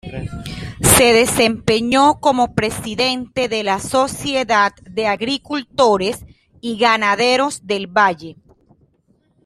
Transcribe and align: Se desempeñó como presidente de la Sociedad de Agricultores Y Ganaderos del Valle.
Se 0.81 1.13
desempeñó 1.13 2.19
como 2.19 2.55
presidente 2.55 3.47
de 3.47 3.61
la 3.63 3.79
Sociedad 3.79 4.73
de 4.81 5.05
Agricultores 5.05 6.25
Y 6.59 6.79
Ganaderos 6.79 7.67
del 7.67 7.85
Valle. 7.85 8.35